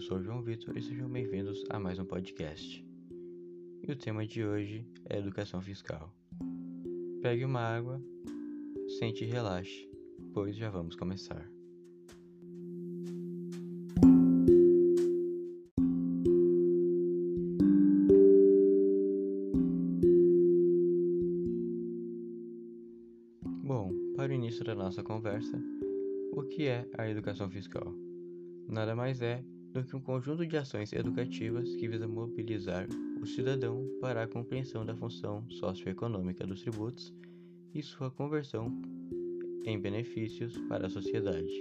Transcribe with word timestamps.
eu 0.00 0.02
sou 0.02 0.16
o 0.16 0.22
João 0.22 0.40
Vitor 0.40 0.78
e 0.78 0.82
sejam 0.82 1.10
bem-vindos 1.10 1.62
a 1.68 1.78
mais 1.78 1.98
um 1.98 2.06
podcast. 2.06 2.82
E 3.86 3.92
o 3.92 3.94
tema 3.94 4.26
de 4.26 4.42
hoje 4.42 4.86
é 5.04 5.18
educação 5.18 5.60
fiscal. 5.60 6.10
Pegue 7.20 7.44
uma 7.44 7.60
água, 7.60 8.02
sente 8.98 9.24
e 9.24 9.26
relaxe, 9.26 9.86
pois 10.32 10.56
já 10.56 10.70
vamos 10.70 10.96
começar. 10.96 11.46
Bom, 23.62 23.92
para 24.16 24.32
o 24.32 24.34
início 24.34 24.64
da 24.64 24.74
nossa 24.74 25.02
conversa, 25.02 25.62
o 26.32 26.42
que 26.44 26.68
é 26.68 26.88
a 26.96 27.06
educação 27.06 27.50
fiscal? 27.50 27.94
Nada 28.66 28.96
mais 28.96 29.20
é 29.20 29.44
do 29.72 29.84
que 29.84 29.94
um 29.94 30.00
conjunto 30.00 30.46
de 30.46 30.56
ações 30.56 30.92
educativas 30.92 31.74
que 31.76 31.88
visa 31.88 32.06
mobilizar 32.06 32.86
o 33.20 33.26
cidadão 33.26 33.86
para 34.00 34.22
a 34.22 34.28
compreensão 34.28 34.84
da 34.84 34.96
função 34.96 35.44
socioeconômica 35.48 36.46
dos 36.46 36.62
tributos 36.62 37.14
e 37.74 37.82
sua 37.82 38.10
conversão 38.10 38.72
em 39.64 39.78
benefícios 39.78 40.56
para 40.68 40.86
a 40.86 40.90
sociedade, 40.90 41.52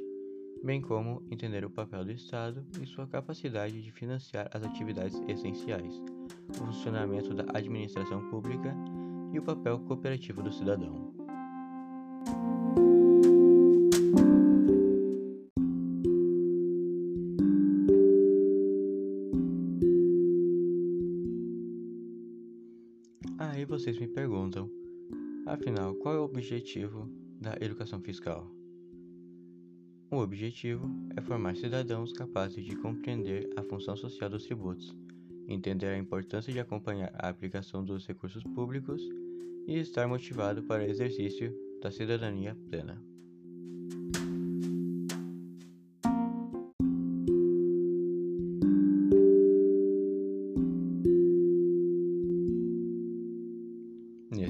bem 0.64 0.82
como 0.82 1.22
entender 1.30 1.66
o 1.66 1.70
papel 1.70 2.06
do 2.06 2.12
Estado 2.12 2.66
e 2.82 2.86
sua 2.86 3.06
capacidade 3.06 3.82
de 3.82 3.92
financiar 3.92 4.50
as 4.54 4.64
atividades 4.64 5.22
essenciais, 5.28 6.02
o 6.50 6.54
funcionamento 6.54 7.34
da 7.34 7.46
administração 7.54 8.28
pública 8.30 8.76
e 9.34 9.40
o 9.40 9.44
papel 9.44 9.80
cooperativo 9.80 10.42
do 10.42 10.52
cidadão. 10.52 11.19
Aí 23.42 23.64
vocês 23.64 23.98
me 23.98 24.06
perguntam, 24.06 24.70
afinal, 25.46 25.96
qual 25.96 26.14
é 26.14 26.20
o 26.20 26.26
objetivo 26.26 27.10
da 27.40 27.56
educação 27.62 28.02
fiscal? 28.02 28.46
O 30.12 30.18
objetivo 30.18 30.92
é 31.16 31.22
formar 31.22 31.56
cidadãos 31.56 32.12
capazes 32.12 32.66
de 32.66 32.76
compreender 32.76 33.50
a 33.56 33.64
função 33.64 33.96
social 33.96 34.30
dos 34.30 34.44
tributos, 34.44 34.94
entender 35.48 35.88
a 35.88 35.98
importância 35.98 36.52
de 36.52 36.60
acompanhar 36.60 37.14
a 37.14 37.30
aplicação 37.30 37.82
dos 37.82 38.06
recursos 38.06 38.44
públicos 38.44 39.02
e 39.66 39.78
estar 39.80 40.06
motivado 40.06 40.64
para 40.64 40.84
o 40.84 40.86
exercício 40.86 41.56
da 41.82 41.90
cidadania 41.90 42.58
plena. 42.70 43.02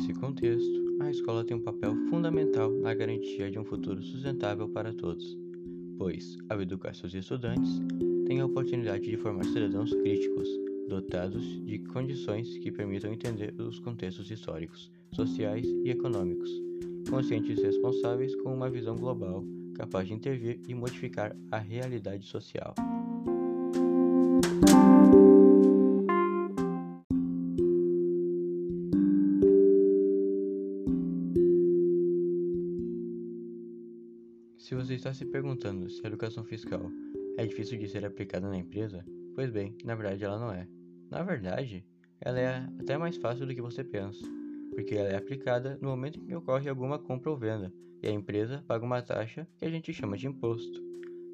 Nesse 0.10 0.20
contexto, 0.20 0.98
a 1.02 1.12
escola 1.12 1.46
tem 1.46 1.56
um 1.56 1.62
papel 1.62 1.96
fundamental 2.10 2.72
na 2.72 2.96
garantia 2.96 3.52
de 3.52 3.60
um 3.60 3.64
futuro 3.64 4.02
sustentável 4.02 4.68
para 4.68 4.92
todos, 4.92 5.38
pois, 6.00 6.36
ao 6.50 6.60
educar 6.60 6.96
seus 6.96 7.14
estudantes, 7.14 7.80
tem 8.26 8.40
a 8.40 8.46
oportunidade 8.48 9.08
de 9.08 9.16
formar 9.18 9.44
cidadãos 9.44 9.94
críticos, 9.94 10.50
dotados 10.88 11.64
de 11.64 11.78
condições 11.78 12.58
que 12.58 12.72
permitam 12.72 13.14
entender 13.14 13.54
os 13.62 13.80
contextos 13.82 14.32
históricos, 14.32 14.92
sociais 15.14 15.68
e 15.86 15.92
econômicos, 15.92 16.50
conscientes 17.08 17.60
e 17.60 17.66
responsáveis 17.68 18.36
com 18.38 18.52
uma 18.52 18.68
visão 18.68 18.96
global 18.96 19.46
capaz 19.76 20.08
de 20.08 20.16
intervir 20.16 20.60
e 20.68 20.74
modificar 20.74 21.36
a 21.52 21.60
realidade 21.60 22.26
social. 22.26 22.74
Se 34.70 34.76
você 34.76 34.94
está 34.94 35.12
se 35.12 35.26
perguntando 35.26 35.90
se 35.90 36.00
a 36.04 36.08
educação 36.08 36.44
fiscal 36.44 36.92
é 37.40 37.48
difícil 37.48 37.80
de 37.80 37.88
ser 37.88 38.06
aplicada 38.06 38.48
na 38.48 38.56
empresa, 38.56 39.04
pois 39.34 39.50
bem, 39.50 39.76
na 39.84 39.96
verdade 39.96 40.24
ela 40.24 40.38
não 40.38 40.52
é. 40.52 40.68
Na 41.10 41.24
verdade, 41.24 41.84
ela 42.22 42.40
é 42.40 42.70
até 42.80 42.96
mais 42.96 43.18
fácil 43.18 43.48
do 43.48 43.56
que 43.56 43.64
você 43.64 43.84
pensa, 43.84 44.24
porque 44.76 44.94
ela 44.94 45.10
é 45.10 45.16
aplicada 45.16 45.80
no 45.82 45.90
momento 45.90 46.20
em 46.20 46.26
que 46.28 46.36
ocorre 46.36 46.70
alguma 46.70 47.00
compra 47.00 47.32
ou 47.32 47.36
venda 47.36 47.74
e 48.04 48.08
a 48.08 48.12
empresa 48.12 48.64
paga 48.68 48.86
uma 48.86 49.02
taxa 49.02 49.48
que 49.58 49.66
a 49.66 49.72
gente 49.72 49.92
chama 49.92 50.16
de 50.16 50.28
imposto. 50.28 50.80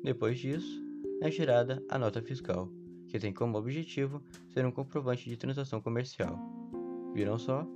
Depois 0.01 0.39
disso, 0.39 0.81
é 1.21 1.29
gerada 1.29 1.83
a 1.89 1.99
nota 1.99 2.21
fiscal, 2.21 2.71
que 3.09 3.19
tem 3.19 3.33
como 3.33 3.57
objetivo 3.57 4.23
ser 4.47 4.65
um 4.65 4.71
comprovante 4.71 5.29
de 5.29 5.35
transação 5.35 5.81
comercial. 5.81 6.39
Viram 7.13 7.37
só? 7.37 7.67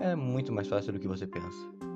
É 0.00 0.16
muito 0.16 0.50
mais 0.54 0.68
fácil 0.68 0.90
do 0.90 0.98
que 0.98 1.06
você 1.06 1.26
pensa. 1.26 1.91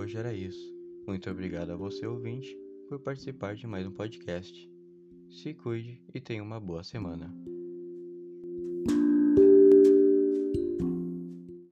Hoje 0.00 0.16
era 0.16 0.32
isso. 0.32 0.74
Muito 1.06 1.28
obrigado 1.30 1.70
a 1.70 1.76
você, 1.76 2.06
ouvinte, 2.06 2.56
por 2.88 2.98
participar 3.00 3.54
de 3.54 3.66
mais 3.66 3.86
um 3.86 3.92
podcast. 3.92 4.68
Se 5.28 5.52
cuide 5.52 6.02
e 6.14 6.20
tenha 6.20 6.42
uma 6.42 6.58
boa 6.58 6.82
semana. 6.82 7.30